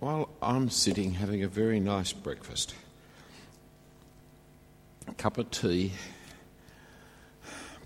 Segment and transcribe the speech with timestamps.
[0.00, 2.74] while I'm sitting having a very nice breakfast,
[5.06, 5.92] a cup of tea,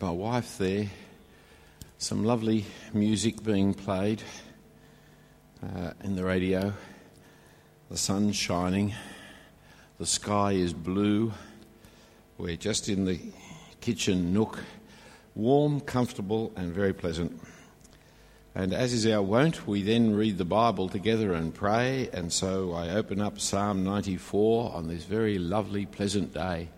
[0.01, 0.87] my wife there,
[1.99, 4.23] some lovely music being played
[5.61, 6.73] uh, in the radio,
[7.91, 8.95] the sun's shining,
[9.99, 11.33] the sky is blue,
[12.39, 13.19] we're just in the
[13.81, 14.61] kitchen nook,
[15.35, 17.44] warm, comfortable, and very pleasant.
[18.57, 22.09] And as is our wont, we then read the Bible together and pray.
[22.13, 26.69] And so I open up Psalm 94 on this very lovely, pleasant day.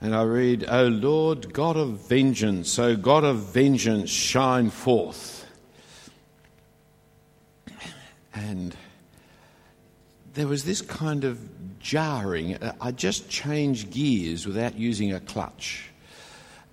[0.00, 5.44] And I read, O Lord, God of vengeance, O God of vengeance, shine forth.
[8.32, 8.76] And
[10.34, 12.58] there was this kind of jarring.
[12.80, 15.90] I just changed gears without using a clutch.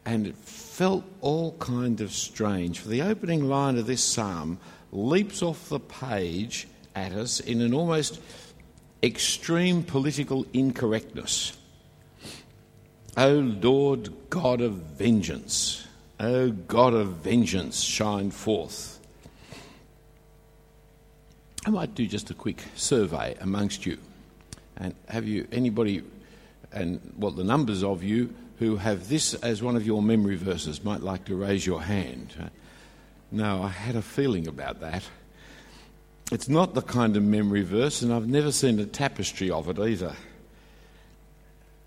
[0.06, 0.36] And
[0.82, 2.80] felt all kind of strange.
[2.80, 4.58] For the opening line of this psalm
[4.92, 8.20] leaps off the page at us in an almost
[9.04, 11.56] extreme political incorrectness.
[13.16, 15.86] O Lord God of vengeance,
[16.20, 19.00] O God of vengeance, shine forth.
[21.64, 24.00] I might do just a quick survey amongst you.
[24.78, 26.02] And have you anybody,
[26.72, 30.84] and well, the numbers of you who have this as one of your memory verses
[30.84, 32.52] might like to raise your hand.
[33.32, 35.02] No, I had a feeling about that.
[36.32, 39.80] It's not the kind of memory verse, and I've never seen a tapestry of it
[39.80, 40.14] either.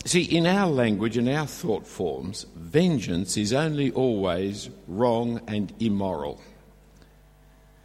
[0.04, 6.40] See, in our language and our thought forms, vengeance is only always wrong and immoral.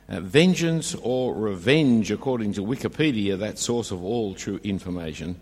[0.09, 5.39] Uh, vengeance or revenge, according to Wikipedia, that source of all true information,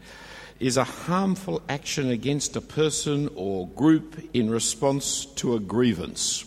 [0.59, 6.45] is a harmful action against a person or group in response to a grievance.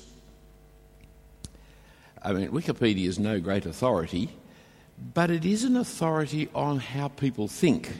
[2.23, 4.31] I mean, Wikipedia is no great authority,
[5.15, 7.91] but it is an authority on how people think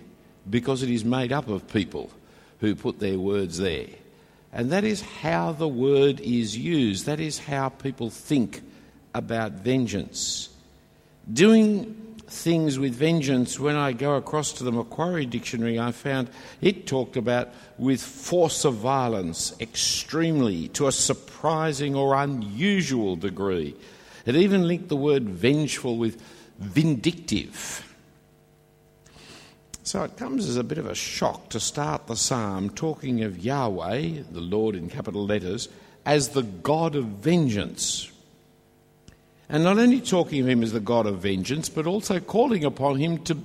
[0.49, 2.11] because it is made up of people
[2.59, 3.87] who put their words there.
[4.53, 8.63] And that is how the word is used, that is how people think
[9.15, 10.49] about vengeance.
[11.33, 16.31] Doing things with vengeance, when I go across to the Macquarie Dictionary, I found
[16.61, 23.75] it talked about with force of violence, extremely, to a surprising or unusual degree.
[24.27, 26.23] It even linked the word vengeful with
[26.59, 27.87] vindictive.
[29.83, 33.39] So it comes as a bit of a shock to start the psalm talking of
[33.39, 35.69] Yahweh, the Lord in capital letters,
[36.07, 38.10] as the God of vengeance.
[39.51, 42.99] And not only talking of him as the God of vengeance, but also calling upon
[42.99, 43.37] him to,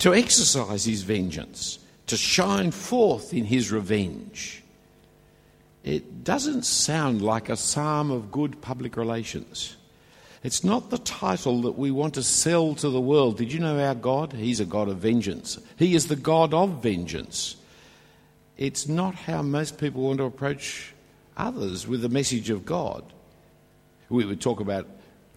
[0.00, 1.78] to exercise his vengeance,
[2.08, 4.64] to shine forth in his revenge.
[5.84, 9.76] It doesn't sound like a psalm of good public relations.
[10.42, 13.38] It's not the title that we want to sell to the world.
[13.38, 14.32] Did you know our God?
[14.32, 15.56] He's a God of vengeance.
[15.76, 17.54] He is the God of vengeance.
[18.56, 20.92] It's not how most people want to approach
[21.36, 23.04] others with the message of God
[24.10, 24.86] we would talk about,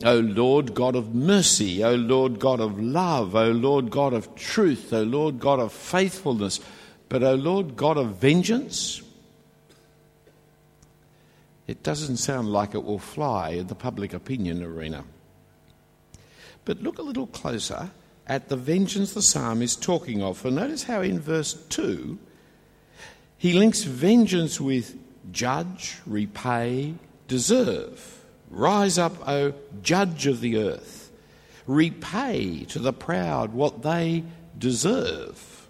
[0.04, 4.92] O Lord God of mercy, O Lord God of love, O Lord God of truth,
[4.92, 6.60] O Lord God of faithfulness,
[7.08, 9.02] but O Lord God of vengeance.
[11.68, 15.06] It doesn't sound like it will fly in the public opinion arena.
[16.66, 17.92] But look a little closer
[18.28, 20.38] at the vengeance the psalm is talking of.
[20.38, 22.18] For notice how in verse 2
[23.38, 24.98] he links vengeance with
[25.32, 26.96] judge, repay,
[27.28, 28.23] deserve.
[28.54, 31.12] Rise up, O judge of the earth.
[31.66, 34.24] Repay to the proud what they
[34.58, 35.68] deserve.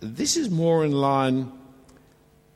[0.00, 1.52] This is more in line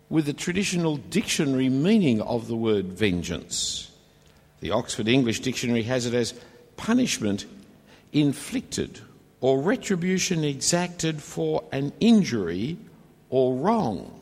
[0.09, 3.93] with the traditional dictionary meaning of the word vengeance.
[4.59, 6.35] The Oxford English Dictionary has it as
[6.77, 7.47] punishment
[8.13, 9.01] inflicted
[9.41, 12.77] or retribution exacted for an injury
[13.29, 14.20] or wrong.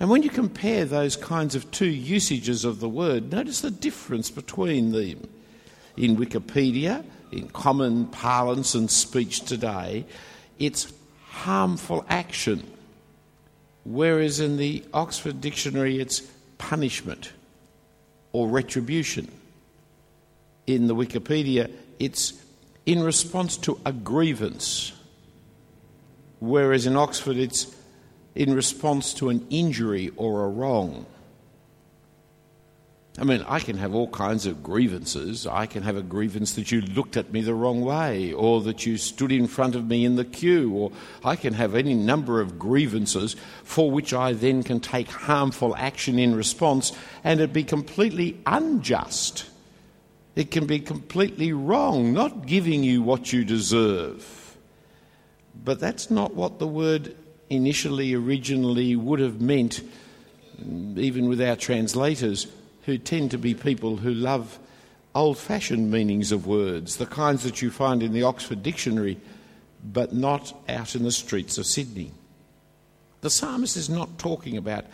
[0.00, 4.30] And when you compare those kinds of two usages of the word, notice the difference
[4.30, 5.28] between them.
[5.96, 10.04] In Wikipedia, in common parlance and speech today,
[10.58, 10.92] it's
[11.28, 12.62] harmful action,
[13.84, 16.20] whereas in the Oxford Dictionary, it's
[16.58, 17.32] punishment
[18.32, 19.30] or retribution.
[20.66, 22.34] In the Wikipedia, it's
[22.86, 24.92] in response to a grievance,
[26.38, 27.74] whereas in Oxford, it's
[28.38, 31.04] in response to an injury or a wrong.
[33.18, 35.44] I mean, I can have all kinds of grievances.
[35.44, 38.86] I can have a grievance that you looked at me the wrong way, or that
[38.86, 40.92] you stood in front of me in the queue, or
[41.24, 46.16] I can have any number of grievances for which I then can take harmful action
[46.16, 46.92] in response,
[47.24, 49.46] and it'd be completely unjust.
[50.36, 54.56] It can be completely wrong, not giving you what you deserve.
[55.64, 57.16] But that's not what the word
[57.50, 59.80] initially, originally would have meant,
[60.96, 62.46] even with our translators,
[62.82, 64.58] who tend to be people who love
[65.14, 69.18] old fashioned meanings of words, the kinds that you find in the Oxford Dictionary,
[69.84, 72.12] but not out in the streets of Sydney.
[73.20, 74.84] The psalmist is not talking about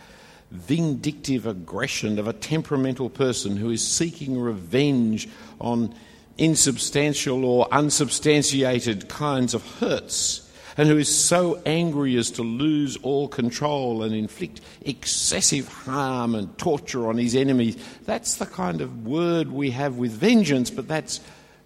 [0.51, 5.27] vindictive aggression of a temperamental person who is seeking revenge
[5.59, 5.93] on
[6.37, 10.44] insubstantial or unsubstantiated kinds of hurts
[10.77, 16.57] and who is so angry as to lose all control and inflict excessive harm and
[16.57, 17.77] torture on his enemies.
[18.05, 21.21] That's the kind of word we have with vengeance, but that's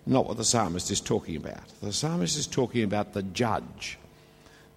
[0.06, 1.68] not what the psalmist is talking about.
[1.82, 3.98] The psalmist is talking about the judge,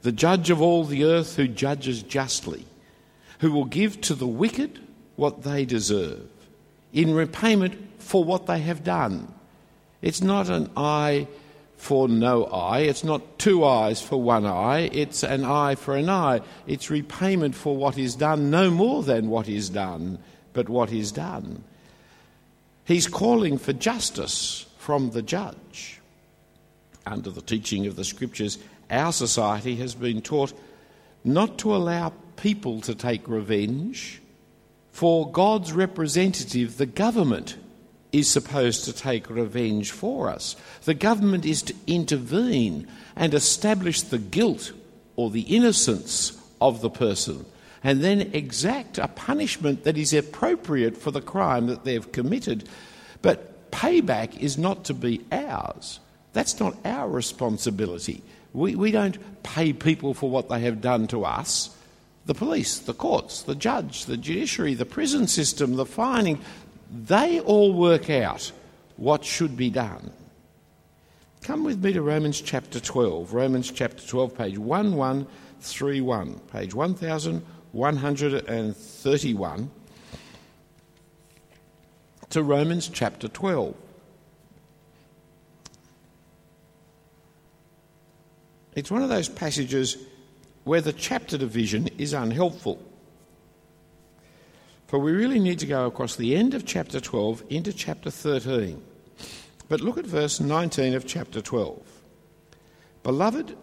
[0.02, 2.64] the judge of all the earth who judges justly
[3.42, 4.78] who will give to the wicked
[5.16, 6.28] what they deserve
[6.92, 9.34] in repayment for what they have done.
[10.00, 11.26] It's not an eye
[11.82, 16.08] for no eye, it's not two eyes for one eye, it's an eye for an
[16.08, 16.40] eye.
[16.64, 20.20] It's repayment for what is done, no more than what is done,
[20.52, 21.64] but what is done.
[22.84, 26.00] He's calling for justice from the judge.
[27.04, 30.52] Under the teaching of the scriptures, our society has been taught
[31.24, 34.22] not to allow people to take revenge,
[34.92, 37.56] for God's representative, the government,
[38.12, 40.54] is supposed to take revenge for us.
[40.84, 42.86] The government is to intervene
[43.16, 44.72] and establish the guilt
[45.16, 47.46] or the innocence of the person
[47.84, 52.68] and then exact a punishment that is appropriate for the crime that they've committed.
[53.22, 55.98] But payback is not to be ours.
[56.32, 58.22] That's not our responsibility.
[58.52, 61.76] We, we don't pay people for what they have done to us.
[62.26, 66.40] The police, the courts, the judge, the judiciary, the prison system, the fining,
[66.92, 68.52] they all work out
[68.96, 70.12] what should be done.
[71.42, 73.32] Come with me to Romans chapter 12.
[73.32, 76.38] Romans chapter 12, page 1131.
[76.52, 79.70] Page 1131
[82.30, 83.74] to Romans chapter 12.
[88.74, 89.98] It's one of those passages
[90.64, 92.80] where the chapter division is unhelpful.
[94.92, 98.82] For we really need to go across the end of chapter 12 into chapter 13.
[99.70, 101.80] But look at verse 19 of chapter 12.
[103.02, 103.56] Beloved,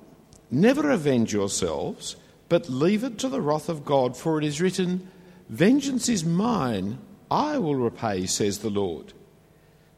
[0.49, 2.15] never avenge yourselves,
[2.49, 5.07] but leave it to the wrath of God, for it is written,
[5.49, 6.97] Vengeance is mine,
[7.29, 9.13] I will repay, says the Lord.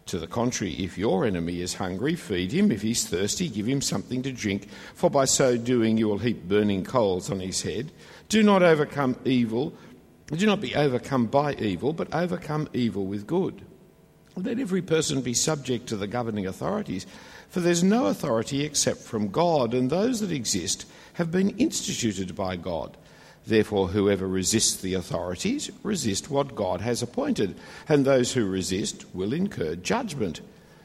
[0.07, 2.73] To the contrary, if your enemy is hungry, feed him.
[2.73, 6.49] If he's thirsty, give him something to drink, for by so doing you will heap
[6.49, 7.93] burning coals on his head.
[8.27, 9.73] Do not overcome evil
[10.37, 13.61] do not be overcome by evil, but overcome evil with good.
[14.35, 17.05] Let every person be subject to the governing authorities,
[17.49, 22.55] for there's no authority except from God, and those that exist have been instituted by
[22.55, 22.95] God.
[23.45, 27.55] Therefore, whoever resists the authorities resist what God has appointed,
[27.89, 30.39] and those who resist will incur judgment.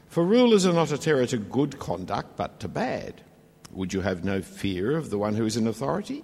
[0.09, 3.21] For rulers are not a terror to good conduct, but to bad.
[3.71, 6.23] Would you have no fear of the one who is in authority?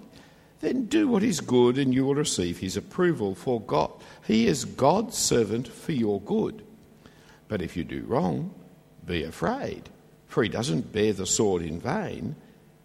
[0.64, 3.90] Then do what is good and you will receive his approval for God.
[4.26, 6.64] He is God's servant for your good.
[7.48, 8.54] But if you do wrong,
[9.04, 9.90] be afraid,
[10.26, 12.36] for he doesn't bear the sword in vain.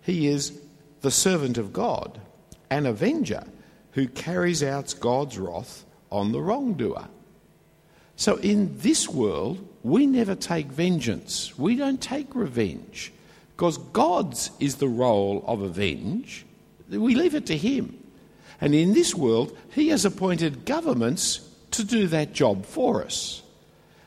[0.01, 0.59] He is
[1.01, 2.19] the servant of God,
[2.69, 3.43] an avenger
[3.93, 7.07] who carries out God's wrath on the wrongdoer.
[8.15, 11.57] So in this world, we never take vengeance.
[11.57, 13.13] We don't take revenge
[13.55, 16.45] because God's is the role of avenge
[16.89, 17.97] we leave it to Him.
[18.61, 23.41] And in this world, He has appointed governments to do that job for us.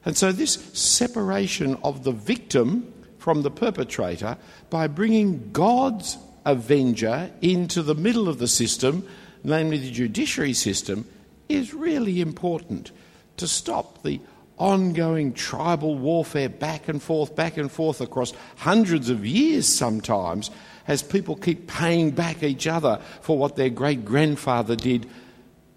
[0.05, 4.37] And so, this separation of the victim from the perpetrator
[4.69, 9.07] by bringing God's avenger into the middle of the system,
[9.45, 11.07] namely the judiciary system,
[11.49, 12.91] is really important
[13.37, 14.21] to stop the
[14.59, 20.51] ongoing tribal warfare back and forth, back and forth across hundreds of years sometimes
[20.87, 25.09] as people keep paying back each other for what their great grandfather did.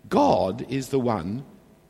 [0.09, 1.43] God is the one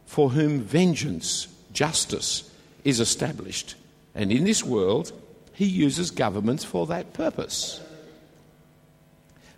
[0.06, 2.50] for whom vengeance, justice,
[2.84, 3.76] is established.
[4.14, 5.12] And in this world,
[5.54, 7.82] he uses governments for that purpose.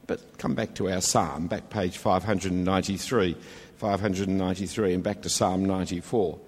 [0.05, 3.35] But come back to our psalm, back page 593,
[3.77, 6.39] 593, and back to Psalm 94.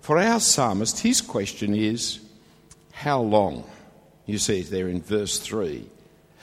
[0.00, 2.20] For our psalmist, his question is,
[2.92, 3.64] How long?
[4.24, 5.84] You see it there in verse 3.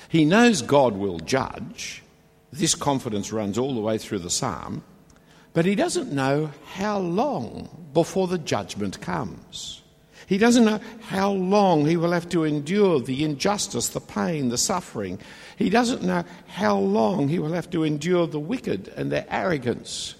[0.09, 2.03] He knows God will judge.
[2.51, 4.83] This confidence runs all the way through the psalm.
[5.53, 9.81] But he doesn't know how long before the judgment comes.
[10.25, 14.57] He doesn't know how long he will have to endure the injustice, the pain, the
[14.57, 15.19] suffering.
[15.57, 20.15] He doesn't know how long he will have to endure the wicked and their arrogance.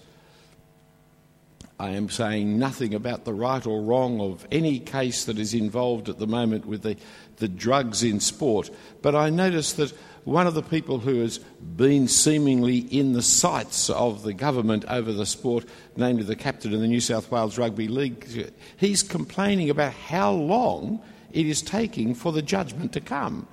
[1.79, 6.09] I am saying nothing about the right or wrong of any case that is involved
[6.09, 6.97] at the moment with the,
[7.37, 8.69] the drugs in sport,
[9.01, 9.93] but I notice that
[10.25, 15.13] one of the people who has been seemingly in the sights of the government over
[15.13, 19.93] the sport, namely the captain of the New South Wales Rugby League, he's complaining about
[19.93, 23.47] how long it is taking for the judgment to come.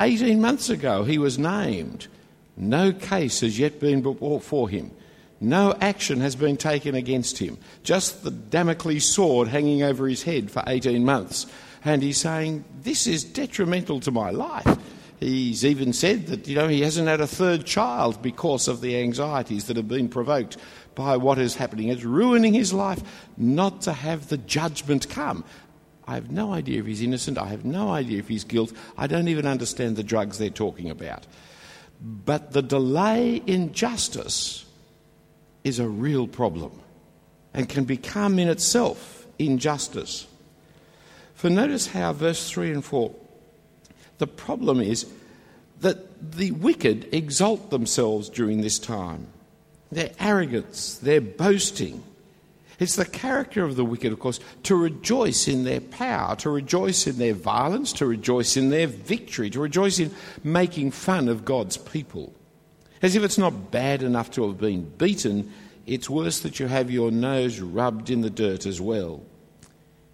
[0.00, 2.06] 18 months ago, he was named.
[2.56, 4.92] No case has yet been brought for him.
[5.42, 7.58] No action has been taken against him.
[7.82, 11.46] Just the Damocles sword hanging over his head for 18 months.
[11.84, 14.78] And he's saying, This is detrimental to my life.
[15.18, 18.96] He's even said that you know he hasn't had a third child because of the
[18.96, 20.58] anxieties that have been provoked
[20.94, 21.88] by what is happening.
[21.88, 23.02] It's ruining his life
[23.36, 25.44] not to have the judgment come.
[26.06, 27.36] I have no idea if he's innocent.
[27.36, 28.72] I have no idea if he's guilt.
[28.96, 31.26] I don't even understand the drugs they're talking about.
[32.00, 34.66] But the delay in justice
[35.64, 36.72] is a real problem
[37.54, 40.26] and can become in itself injustice.
[41.34, 43.14] For notice how verse 3 and 4
[44.22, 45.10] the problem is
[45.80, 49.26] that the wicked exalt themselves during this time.
[49.90, 52.04] Their arrogance, their boasting.
[52.78, 57.08] It's the character of the wicked, of course, to rejoice in their power, to rejoice
[57.08, 60.12] in their violence, to rejoice in their victory, to rejoice in
[60.44, 62.32] making fun of God's people.
[63.02, 65.52] As if it's not bad enough to have been beaten,
[65.86, 69.22] it's worse that you have your nose rubbed in the dirt as well.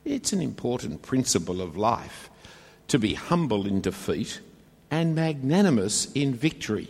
[0.06, 2.30] It's an important principle of life
[2.88, 4.40] to be humble in defeat
[4.90, 6.88] and magnanimous in victory.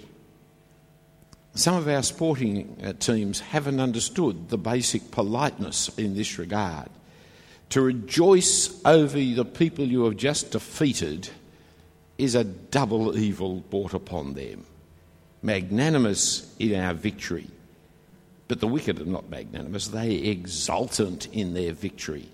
[1.54, 6.88] Some of our sporting uh, teams haven't understood the basic politeness in this regard.
[7.70, 11.28] To rejoice over the people you have just defeated
[12.16, 14.64] is a double evil brought upon them.
[15.42, 17.48] Magnanimous in our victory.
[18.48, 22.28] But the wicked are not magnanimous, they exultant in their victory.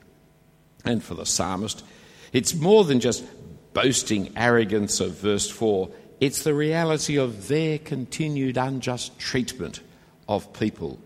[0.84, 1.84] And for the psalmist,
[2.32, 3.25] it's more than just
[3.73, 9.80] boasting arrogance of verse 4, it's the reality of their continued unjust treatment
[10.28, 10.99] of people.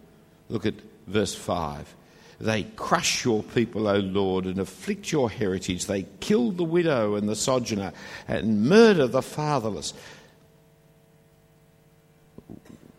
[0.48, 0.74] Look at
[1.06, 1.94] verse 5.
[2.40, 5.86] They crush your people, O Lord, and afflict your heritage.
[5.86, 7.92] They kill the widow and the sojourner
[8.28, 9.92] and murder the fatherless.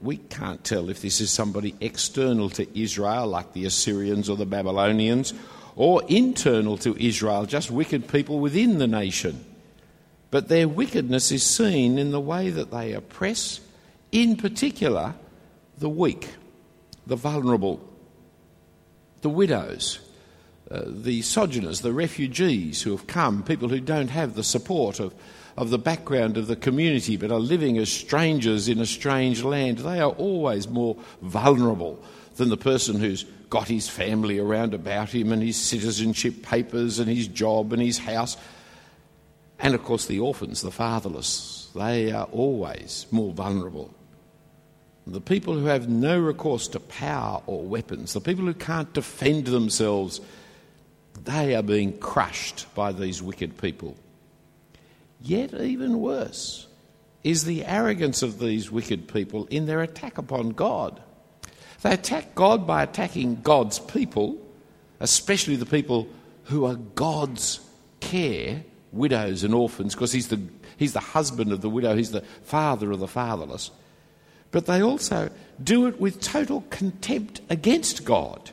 [0.01, 4.46] We can't tell if this is somebody external to Israel, like the Assyrians or the
[4.46, 5.34] Babylonians,
[5.75, 9.46] or internal to Israel, just wicked people within the nation.
[10.32, 13.60] But their wickedness is seen in the way that they oppress,
[14.12, 15.15] in particular,
[15.77, 16.29] the weak,
[17.08, 17.82] the vulnerable,
[19.22, 20.00] the widows,
[20.70, 25.13] uh, the sojourners, the refugees who have come, people who don't have the support of,
[25.58, 29.79] of the background of the community but are living as strangers in a strange land.
[29.79, 32.01] They are always more vulnerable
[32.36, 37.10] than the person who's got his family around about him and his citizenship papers and
[37.10, 38.38] his job and his house.
[39.60, 43.94] And of course, the orphans, the fatherless, they are always more vulnerable.
[45.06, 49.48] The people who have no recourse to power or weapons, the people who can't defend
[49.48, 50.22] themselves,
[51.24, 53.98] they are being crushed by these wicked people.
[55.21, 56.67] Yet, even worse
[57.23, 61.01] is the arrogance of these wicked people in their attack upon God.
[61.81, 64.38] They attack God by attacking God's people,
[64.99, 66.07] especially the people
[66.45, 67.59] who are God's
[67.99, 70.41] care widows and orphans because he's the,
[70.77, 73.71] he's the husband of the widow, he's the father of the fatherless.
[74.51, 75.29] But they also
[75.63, 78.51] do it with total contempt against God.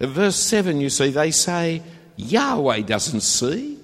[0.00, 1.82] In verse 7, you see, they say,
[2.16, 3.78] Yahweh doesn't see,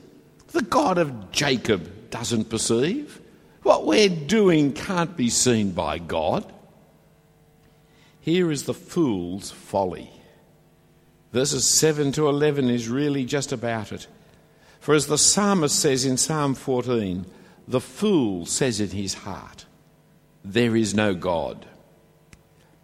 [0.49, 3.21] the God of Jacob doesn't perceive.
[3.63, 6.51] What we're doing can't be seen by God.
[8.21, 10.11] Here is the fool's folly.
[11.33, 14.07] Verses 7 to 11 is really just about it.
[14.81, 17.27] For as the psalmist says in Psalm 14,
[17.67, 19.67] the fool says in his heart,
[20.45, 21.67] There is no God.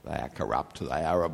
[0.05, 1.31] They are corrupt, they, are,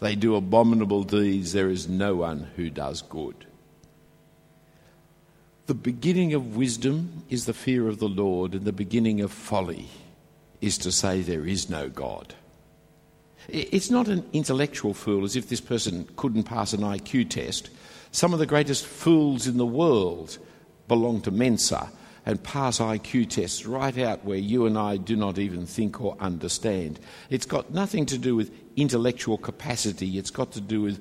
[0.00, 3.46] they do abominable deeds, there is no one who does good.
[5.70, 9.86] The beginning of wisdom is the fear of the Lord, and the beginning of folly
[10.60, 12.34] is to say there is no God.
[13.46, 17.70] It's not an intellectual fool as if this person couldn't pass an IQ test.
[18.10, 20.38] Some of the greatest fools in the world
[20.88, 21.88] belong to Mensa
[22.26, 26.16] and pass IQ tests right out where you and I do not even think or
[26.18, 26.98] understand.
[27.30, 31.00] It's got nothing to do with intellectual capacity, it's got to do with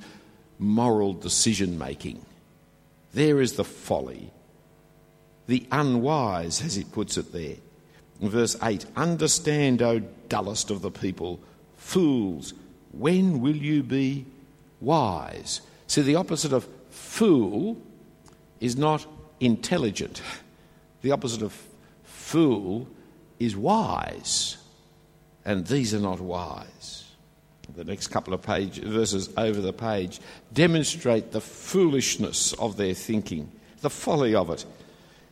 [0.59, 2.23] moral decision making.
[3.15, 4.31] There is the folly,
[5.49, 7.55] the unwise, as it puts it there.
[8.21, 11.39] Verse 8 Understand, O dullest of the people,
[11.75, 12.53] fools,
[12.91, 14.25] when will you be
[14.79, 15.61] wise?
[15.87, 17.81] See, the opposite of fool
[18.59, 19.07] is not
[19.39, 20.21] intelligent.
[21.01, 21.59] The opposite of
[22.03, 22.87] fool
[23.39, 24.57] is wise.
[25.45, 27.05] And these are not wise.
[27.75, 30.19] The next couple of pages, verses over the page
[30.53, 33.51] demonstrate the foolishness of their thinking,
[33.81, 34.65] the folly of it.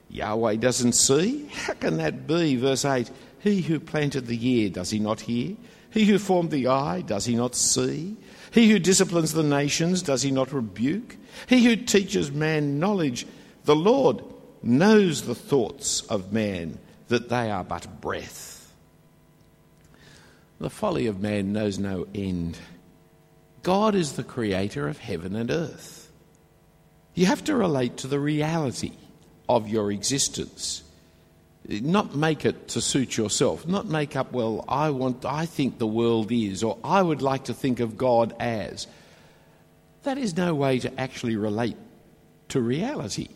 [0.10, 1.48] Yahweh doesn't see?
[1.48, 2.56] How can that be?
[2.56, 3.10] Verse 8
[3.40, 5.56] He who planted the ear, does he not hear?
[5.90, 8.18] He who formed the eye, does he not see?
[8.52, 11.18] He who disciplines the nations, does he not rebuke?
[11.48, 13.26] He who teaches man knowledge,
[13.66, 14.24] the Lord
[14.64, 18.74] knows the thoughts of man, that they are but breath.
[20.60, 22.58] The folly of man knows no end.
[23.64, 26.12] God is the creator of heaven and earth.
[27.14, 28.94] You have to relate to the reality
[29.50, 30.84] of your existence.
[31.68, 33.68] Not make it to suit yourself.
[33.68, 37.46] Not make up, well, I want, I think the world is, or I would like
[37.46, 38.88] to think of God as.
[40.04, 41.76] That is no way to actually relate
[42.50, 43.28] to reality.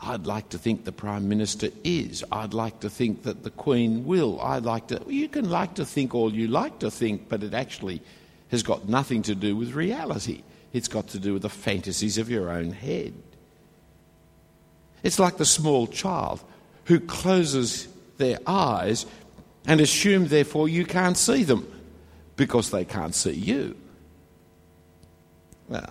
[0.00, 2.24] I'd like to think the Prime Minister is.
[2.30, 4.40] I'd like to think that the Queen will.
[4.40, 5.02] I'd like to.
[5.06, 8.02] You can like to think all you like to think, but it actually
[8.50, 10.42] has got nothing to do with reality.
[10.72, 13.14] It's got to do with the fantasies of your own head.
[15.06, 16.42] It's like the small child
[16.86, 17.86] who closes
[18.18, 19.06] their eyes
[19.64, 21.72] and assume, therefore, you can't see them
[22.34, 23.76] because they can't see you.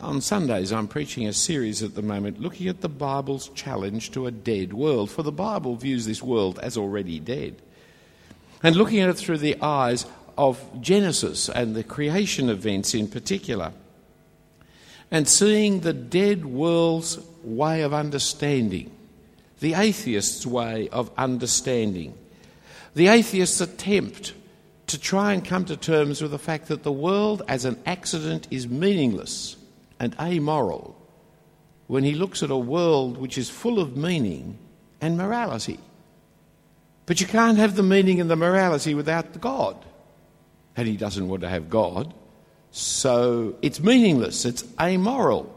[0.02, 4.28] On Sundays, I'm preaching a series at the moment looking at the Bible's challenge to
[4.28, 7.56] a dead world, for the Bible views this world as already dead.
[8.64, 10.06] And looking at it through the eyes
[10.38, 13.72] of Genesis and the creation events in particular.
[15.10, 18.92] And seeing the dead world's way of understanding,
[19.60, 22.18] the atheist's way of understanding,
[22.94, 24.34] the atheist's attempt
[24.88, 28.48] to try and come to terms with the fact that the world as an accident
[28.52, 29.58] is meaningless
[30.00, 30.96] and amoral
[31.88, 34.58] when he looks at a world which is full of meaning
[35.02, 35.80] and morality.
[37.06, 39.78] But you can't have the meaning and the morality without God.
[40.76, 42.14] And he doesn't want to have God.
[42.72, 45.55] So it's meaningless, it's amoral.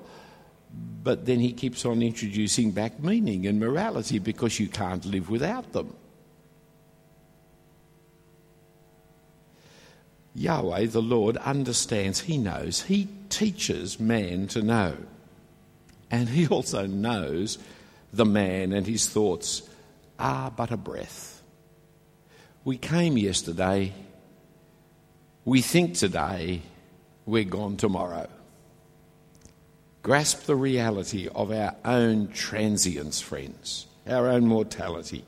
[1.09, 5.73] But then he keeps on introducing back meaning and morality because you can't live without
[5.73, 5.97] them.
[10.35, 14.99] Yahweh, the Lord, understands, He knows, He teaches man to know.
[16.11, 17.57] And He also knows
[18.13, 19.63] the man and his thoughts
[20.19, 21.43] are but a breath.
[22.65, 23.95] We came yesterday,
[25.47, 26.61] we think today,
[27.25, 28.29] we're gone tomorrow.
[30.09, 35.23] Grasp the reality of our own transience, friends, our own mortality.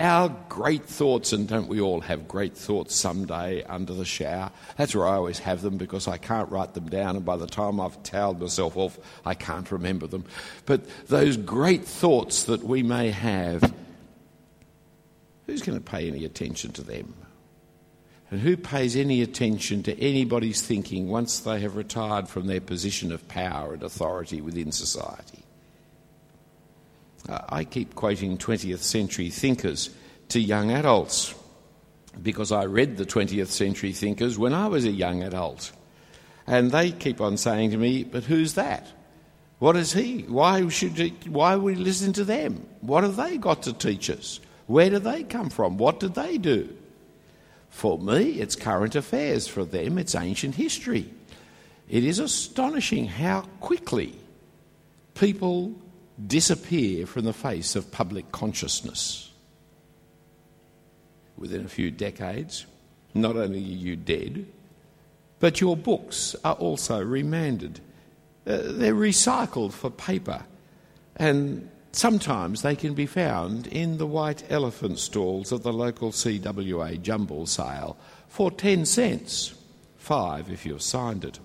[0.00, 4.50] Our great thoughts, and don't we all have great thoughts someday under the shower?
[4.76, 7.46] That's where I always have them because I can't write them down, and by the
[7.46, 10.24] time I've towelled myself off, I can't remember them.
[10.66, 13.72] But those great thoughts that we may have,
[15.46, 17.14] who's going to pay any attention to them?
[18.34, 23.12] And who pays any attention to anybody's thinking once they have retired from their position
[23.12, 25.44] of power and authority within society?
[27.28, 29.90] I keep quoting 20th century thinkers
[30.30, 31.32] to young adults
[32.20, 35.70] because I read the 20th century thinkers when I was a young adult.
[36.44, 38.88] And they keep on saying to me, But who's that?
[39.60, 40.22] What is he?
[40.22, 42.66] Why should we, why we listen to them?
[42.80, 44.40] What have they got to teach us?
[44.66, 45.78] Where do they come from?
[45.78, 46.76] What did they do?
[47.74, 49.48] For me, it's current affairs.
[49.48, 51.10] For them, it's ancient history.
[51.88, 54.14] It is astonishing how quickly
[55.14, 55.74] people
[56.24, 59.32] disappear from the face of public consciousness.
[61.36, 62.64] Within a few decades,
[63.12, 64.46] not only are you dead,
[65.40, 67.80] but your books are also remanded.
[68.46, 70.44] Uh, they're recycled for paper,
[71.16, 77.00] and sometimes they can be found in the white elephant stalls of the local CWA
[77.00, 77.96] jumble sale
[78.28, 79.54] for 10 cents,
[79.96, 81.38] five if you've signed it.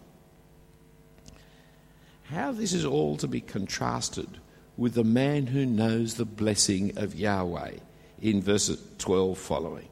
[2.24, 4.40] How this is all to be contrasted
[4.78, 7.74] with the man who knows the blessing of Yahweh
[8.22, 9.90] in verse 12 following.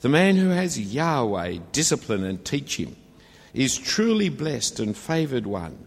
[0.00, 2.94] The man who has Yahweh discipline and teach him
[3.54, 5.86] is truly blessed and favoured one.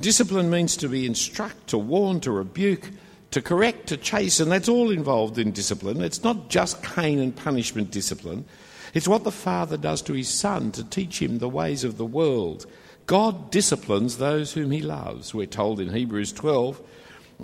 [0.00, 2.90] Discipline means to be instruct, to warn, to rebuke,
[3.30, 6.00] to correct, to chase, and that's all involved in discipline.
[6.00, 8.44] It's not just cane and punishment discipline.
[8.92, 12.04] It's what the Father does to his Son to teach him the ways of the
[12.04, 12.66] world,
[13.10, 16.80] God disciplines those whom he loves, we're told in Hebrews 12.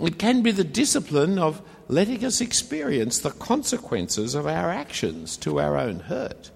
[0.01, 5.59] It can be the discipline of letting us experience the consequences of our actions to
[5.59, 6.51] our own hurt,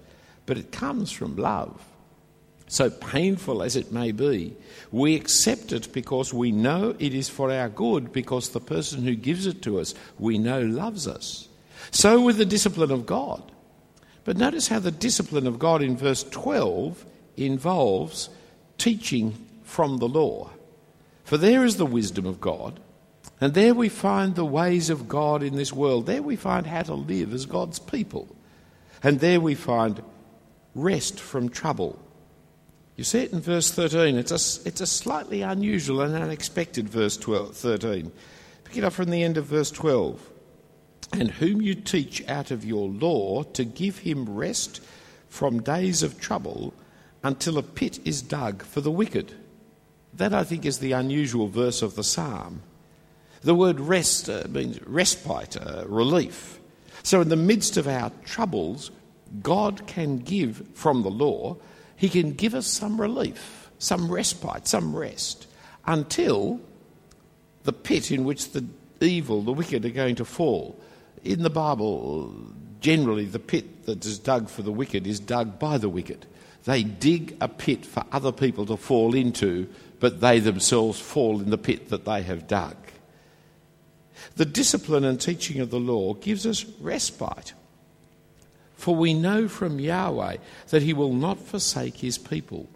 [0.46, 1.91] but it comes from love.
[2.72, 4.56] So painful as it may be,
[4.90, 9.14] we accept it because we know it is for our good, because the person who
[9.14, 11.48] gives it to us we know loves us.
[11.90, 13.42] So with the discipline of God.
[14.24, 17.04] But notice how the discipline of God in verse 12
[17.36, 18.30] involves
[18.78, 20.48] teaching from the law.
[21.24, 22.80] For there is the wisdom of God,
[23.38, 26.06] and there we find the ways of God in this world.
[26.06, 28.34] There we find how to live as God's people.
[29.02, 30.02] And there we find
[30.74, 31.98] rest from trouble.
[32.96, 34.16] You see it in verse 13.
[34.16, 38.12] It's a, it's a slightly unusual and unexpected verse 12, 13.
[38.64, 40.30] Pick it up from the end of verse 12
[41.12, 44.80] and whom you teach out of your law to give him rest
[45.28, 46.72] from days of trouble
[47.22, 49.34] until a pit is dug for the wicked.
[50.14, 52.62] That, I think, is the unusual verse of the psalm.
[53.42, 56.60] The word rest uh, means respite, uh, relief.
[57.02, 58.90] So, in the midst of our troubles,
[59.42, 61.56] God can give from the law,
[62.02, 65.46] He can give us some relief, some respite, some rest,
[65.86, 66.58] until
[67.62, 68.64] the pit in which the
[69.00, 70.76] evil, the wicked, are going to fall
[71.22, 72.34] in the Bible,
[72.80, 76.26] generally the pit that is dug for the wicked is dug by the wicked.
[76.64, 79.68] They dig a pit for other people to fall into,
[80.00, 82.74] but they themselves fall in the pit that they have dug.
[84.34, 87.52] The discipline and teaching of the law gives us respite.
[88.82, 90.38] For we know from Yahweh
[90.70, 92.68] that He will not forsake His people.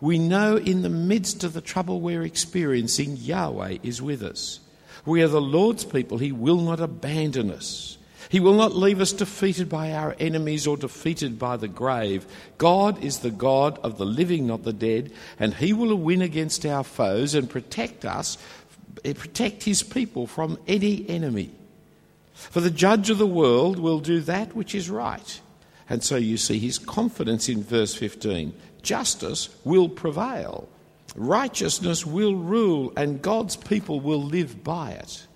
[0.00, 4.58] We know in the midst of the trouble we're experiencing, Yahweh is with us.
[5.06, 6.18] We are the Lord's people.
[6.18, 7.96] He will not abandon us.
[8.28, 12.26] He will not leave us defeated by our enemies or defeated by the grave.
[12.58, 16.66] God is the God of the living, not the dead, and He will win against
[16.66, 18.36] our foes and protect us,
[19.04, 21.52] protect His people from any enemy.
[22.48, 25.40] For the judge of the world will do that which is right.
[25.88, 30.68] And so you see his confidence in verse 15 justice will prevail.
[31.14, 35.26] Righteousness will rule, and God's people will live by it.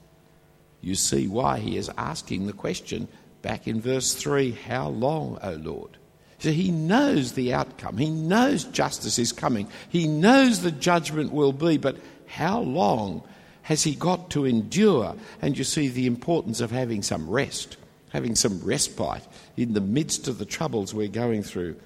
[0.81, 3.09] You see why he is asking the question
[3.43, 5.99] back in verse 3 How long, O Lord?
[6.39, 7.97] So he knows the outcome.
[7.97, 9.69] He knows justice is coming.
[9.89, 13.23] He knows the judgment will be, but how long
[13.65, 15.17] has he got to endure?
[15.41, 17.79] And you see the importance of having some rest,
[18.11, 21.77] having some respite in the midst of the troubles we're going through.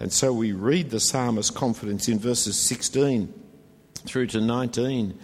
[0.00, 3.32] And so we read the psalmist's confidence in verses 16
[4.04, 5.16] through to 19.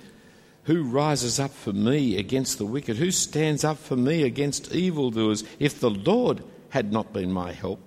[0.65, 2.97] Who rises up for me against the wicked?
[2.97, 5.43] Who stands up for me against evildoers?
[5.59, 7.81] If the Lord had not been my help,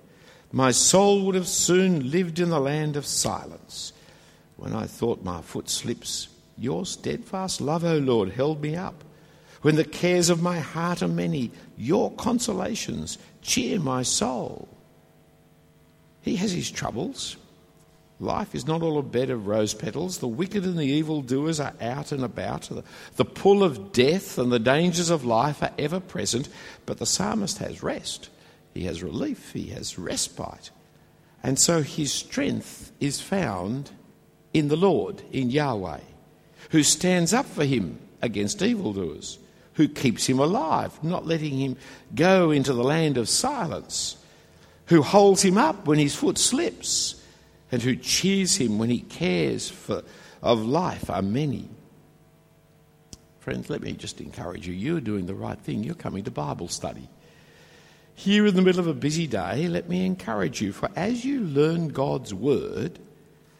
[0.51, 3.93] my soul would have soon lived in the land of silence.
[4.57, 6.27] When I thought my foot slips,
[6.61, 9.03] your steadfast love, O Lord, held me up.
[9.61, 14.67] When the cares of my heart are many, your consolations cheer my soul.
[16.21, 17.37] He has his troubles.
[18.19, 20.19] Life is not all a bed of rose petals.
[20.19, 22.69] The wicked and the evil doers are out and about.
[23.15, 26.47] The pull of death and the dangers of life are ever present,
[26.85, 28.29] but the psalmist has rest.
[28.75, 29.53] He has relief.
[29.53, 30.69] He has respite.
[31.41, 33.89] And so his strength is found
[34.53, 36.01] in the Lord, in Yahweh,
[36.71, 39.39] who stands up for him against evildoers,
[39.75, 41.77] who keeps him alive, not letting him
[42.13, 44.17] go into the land of silence
[44.91, 47.15] who holds him up when his foot slips,
[47.71, 50.03] and who cheers him when he cares for,
[50.41, 51.69] of life are many.
[53.39, 54.73] Friends, let me just encourage you.
[54.73, 55.85] You're doing the right thing.
[55.85, 57.07] You're coming to Bible study.
[58.15, 61.39] Here in the middle of a busy day, let me encourage you, for as you
[61.39, 62.99] learn God's word,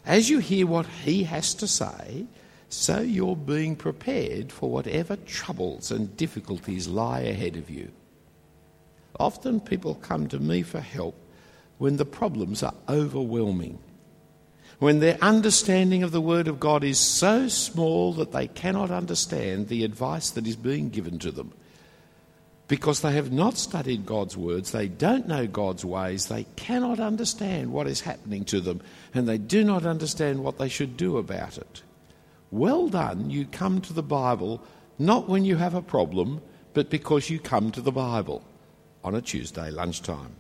[0.06, 2.26] as you hear what He has to say,
[2.74, 7.92] so you're being prepared for whatever troubles and difficulties lie ahead of you.
[9.20, 11.16] Often people come to me for help
[11.80, 13.78] when the problems are overwhelming,
[14.80, 19.68] when their understanding of the Word of God is so small that they cannot understand
[19.68, 21.52] the advice that is being given to them.
[22.70, 27.74] Because they have not studied God's words, they don't know God's ways, they cannot understand
[27.74, 28.82] what is happening to them,
[29.14, 31.84] and they do not understand what they should do about it.
[32.52, 34.62] Well done, you come to the Bible
[35.00, 36.42] not when you have a problem,
[36.74, 38.44] but because you come to the Bible
[39.04, 40.36] on a Tuesday lunchtime.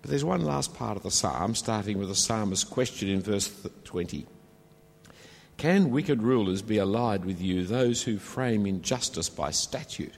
[0.00, 3.52] But there's one last part of the psalm, starting with the psalmist's question in verse
[3.84, 4.26] 20.
[5.56, 10.14] Can wicked rulers be allied with you, those who frame injustice by statute?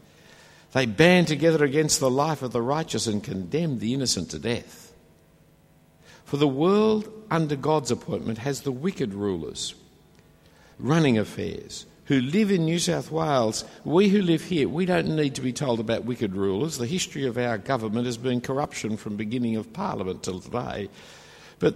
[0.73, 4.93] They band together against the life of the righteous and condemn the innocent to death.
[6.25, 9.75] For the world under God's appointment has the wicked rulers
[10.79, 13.65] running affairs who live in New South Wales.
[13.85, 16.79] We who live here, we don't need to be told about wicked rulers.
[16.79, 20.89] The history of our government has been corruption from beginning of Parliament till today.
[21.59, 21.75] But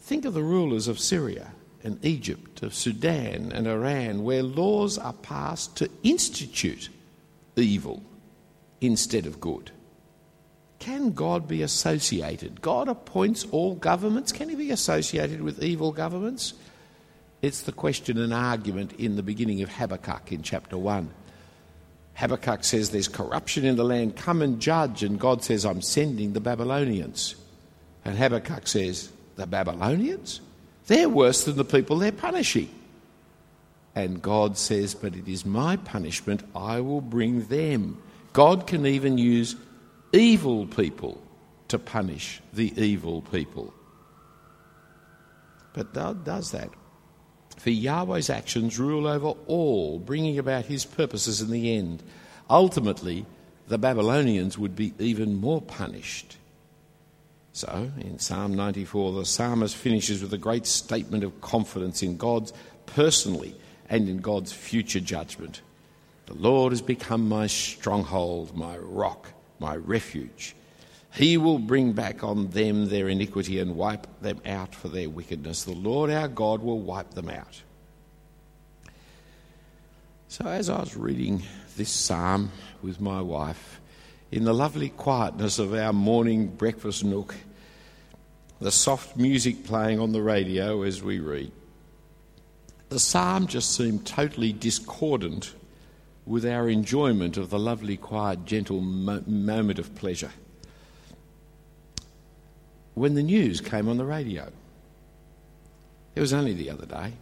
[0.00, 1.52] think of the rulers of Syria
[1.84, 6.88] and Egypt, of Sudan and Iran, where laws are passed to institute
[7.56, 8.02] evil
[8.80, 9.70] instead of good.
[10.78, 12.62] Can God be associated?
[12.62, 14.32] God appoints all governments.
[14.32, 16.54] Can he be associated with evil governments?
[17.40, 21.08] It's the question and argument in the beginning of Habakkuk in chapter 1.
[22.14, 25.04] Habakkuk says, There's corruption in the land, come and judge.
[25.04, 27.36] And God says, I'm sending the Babylonians.
[28.04, 30.40] And Habakkuk says, The Babylonians?
[30.88, 32.70] They're worse than the people they're punishing.
[33.94, 38.02] And God says, But it is my punishment, I will bring them.
[38.32, 39.54] God can even use
[40.12, 41.22] evil people
[41.68, 43.72] to punish the evil people.
[45.72, 46.70] But God does that.
[47.58, 52.02] For Yahweh's actions rule over all, bringing about his purposes in the end.
[52.48, 53.26] Ultimately,
[53.66, 56.36] the Babylonians would be even more punished.
[57.52, 62.52] So, in Psalm 94, the psalmist finishes with a great statement of confidence in God's
[62.86, 63.56] personally
[63.90, 65.60] and in God's future judgment.
[66.26, 70.54] The Lord has become my stronghold, my rock, my refuge.
[71.18, 75.64] He will bring back on them their iniquity and wipe them out for their wickedness.
[75.64, 77.60] The Lord our God will wipe them out.
[80.28, 81.42] So, as I was reading
[81.76, 82.52] this psalm
[82.84, 83.80] with my wife,
[84.30, 87.34] in the lovely quietness of our morning breakfast nook,
[88.60, 91.50] the soft music playing on the radio as we read,
[92.90, 95.52] the psalm just seemed totally discordant
[96.26, 100.30] with our enjoyment of the lovely, quiet, gentle mo- moment of pleasure
[102.98, 104.50] when the news came on the radio.
[106.14, 107.12] It was only the other day.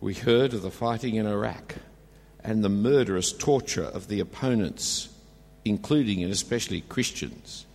[0.00, 1.76] We heard of the fighting in Iraq
[2.42, 5.08] and the murderous torture of the opponents,
[5.64, 7.66] including and especially Christians,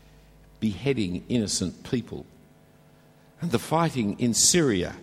[0.59, 2.25] beheading innocent people,
[3.41, 4.95] and the fighting in Syria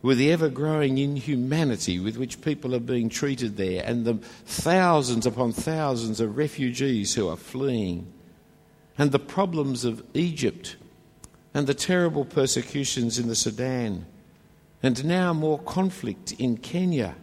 [0.00, 5.24] with the ever growing inhumanity with which people are being treated there, and the thousands
[5.24, 8.06] upon thousands of refugees who are fleeing
[8.96, 10.76] and the problems of Egypt
[11.52, 14.06] and the terrible persecutions in the Sudan,
[14.82, 17.14] and now more conflict in Kenya,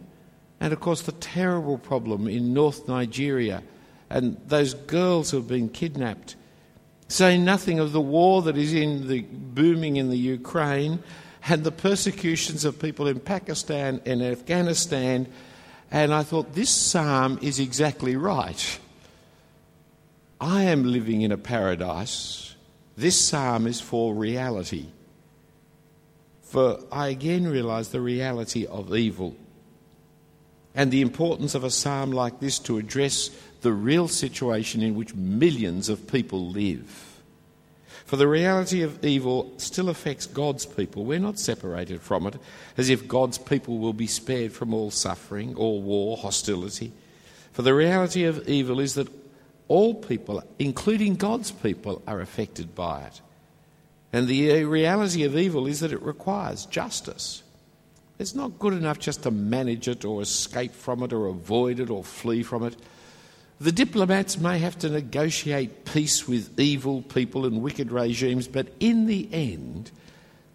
[0.60, 3.62] and of course the terrible problem in North Nigeria
[4.10, 6.36] and those girls who have been kidnapped.
[7.08, 11.02] Say nothing of the war that is in the booming in the Ukraine
[11.48, 15.26] and the persecutions of people in Pakistan and Afghanistan.
[15.90, 18.78] And I thought this psalm is exactly right.
[20.42, 22.56] I am living in a paradise.
[22.96, 24.86] This psalm is for reality.
[26.42, 29.36] For I again realize the reality of evil
[30.74, 35.14] and the importance of a psalm like this to address the real situation in which
[35.14, 37.20] millions of people live.
[38.04, 41.04] For the reality of evil still affects God's people.
[41.04, 42.34] We're not separated from it,
[42.76, 46.92] as if God's people will be spared from all suffering, all war, hostility.
[47.52, 49.21] For the reality of evil is that
[49.68, 53.20] all people, including God's people, are affected by it.
[54.12, 57.42] And the uh, reality of evil is that it requires justice.
[58.18, 61.90] It's not good enough just to manage it or escape from it or avoid it
[61.90, 62.76] or flee from it.
[63.60, 69.06] The diplomats may have to negotiate peace with evil people and wicked regimes, but in
[69.06, 69.90] the end,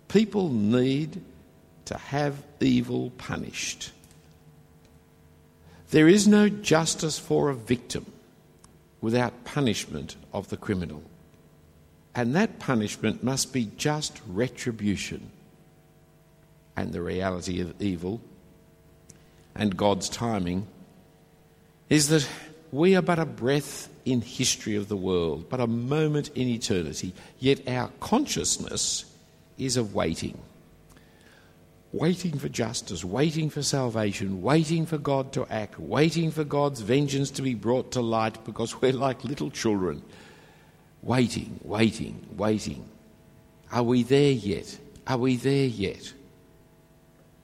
[0.08, 1.22] people need
[1.86, 3.92] to have evil punished.
[5.92, 8.06] There is no justice for a victim
[9.02, 11.04] without punishment of the criminal.
[12.16, 15.32] And that punishment must be just retribution.
[16.76, 18.22] And the reality of evil
[19.56, 20.68] and God's timing
[21.90, 22.28] is that
[22.72, 27.14] we are but a breath in history of the world, but a moment in eternity,
[27.40, 29.06] yet our consciousness
[29.58, 30.38] is of waiting
[31.92, 37.32] waiting for justice, waiting for salvation, waiting for God to act, waiting for God's vengeance
[37.32, 40.02] to be brought to light because we're like little children.
[41.02, 42.90] Waiting, waiting, waiting.
[43.72, 44.78] Are we there yet?
[45.06, 46.14] Are we there yet?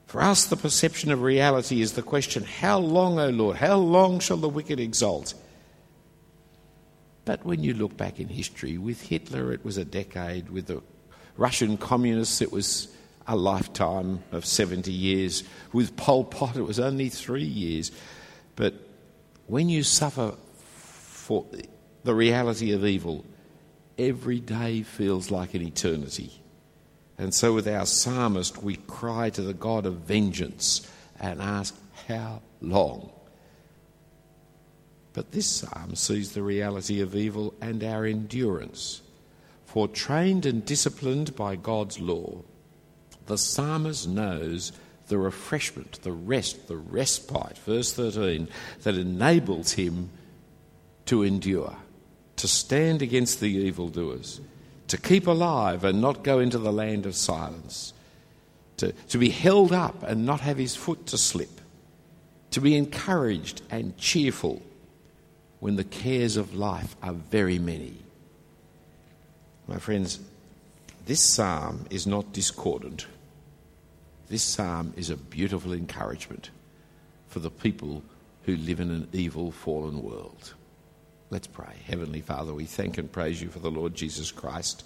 [0.06, 3.58] For us, the perception of reality is the question how long, O Lord?
[3.58, 5.34] How long shall the wicked exult?
[7.26, 10.82] But when you look back in history, with Hitler it was a decade, with the
[11.38, 12.90] Russian communists it was
[13.28, 15.44] a lifetime of 70 years.
[15.72, 17.92] With Pol Pot, it was only three years.
[18.56, 18.74] But
[19.48, 21.46] when you suffer for
[22.04, 23.26] the reality of evil,
[23.98, 26.42] every day feels like an eternity.
[27.18, 31.76] And so, with our psalmist, we cry to the God of vengeance and ask,
[32.08, 33.12] How long?
[35.14, 39.02] But this psalm sees the reality of evil and our endurance.
[39.66, 42.44] For trained and disciplined by God's law,
[43.26, 44.72] the psalmist knows
[45.08, 48.48] the refreshment, the rest, the respite, verse 13,
[48.84, 50.10] that enables him
[51.06, 51.76] to endure,
[52.38, 54.40] to stand against the evildoers,
[54.88, 57.94] to keep alive and not go into the land of silence,
[58.78, 61.62] to, to be held up and not have his foot to slip,
[62.52, 64.62] to be encouraged and cheerful
[65.60, 67.94] when the cares of life are very many.
[69.68, 70.20] My friends,
[71.06, 73.08] this psalm is not discordant.
[74.34, 76.50] This psalm is a beautiful encouragement
[77.28, 78.02] for the people
[78.46, 80.56] who live in an evil, fallen world.
[81.30, 81.76] Let's pray.
[81.86, 84.86] Heavenly Father, we thank and praise you for the Lord Jesus Christ,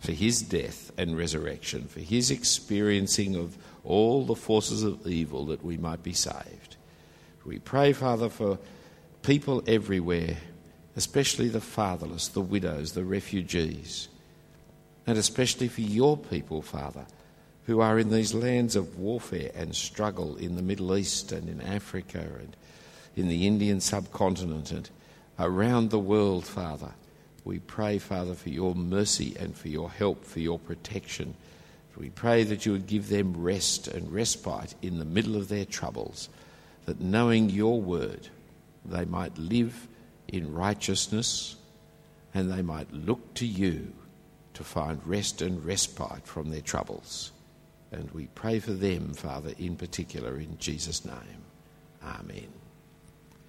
[0.00, 5.64] for his death and resurrection, for his experiencing of all the forces of evil that
[5.64, 6.74] we might be saved.
[7.44, 8.58] We pray, Father, for
[9.22, 10.38] people everywhere,
[10.96, 14.08] especially the fatherless, the widows, the refugees,
[15.06, 17.06] and especially for your people, Father
[17.68, 21.60] who are in these lands of warfare and struggle in the Middle East and in
[21.60, 22.56] Africa and
[23.14, 24.88] in the Indian subcontinent and
[25.38, 26.94] around the world, Father.
[27.44, 31.34] We pray, Father, for your mercy and for your help, for your protection.
[31.94, 35.66] We pray that you would give them rest and respite in the middle of their
[35.66, 36.30] troubles,
[36.86, 38.28] that knowing your word,
[38.86, 39.88] they might live
[40.26, 41.56] in righteousness
[42.32, 43.92] and they might look to you
[44.54, 47.32] to find rest and respite from their troubles.
[47.90, 51.44] And we pray for them, Father, in particular, in Jesus' name.
[52.02, 52.57] Amen.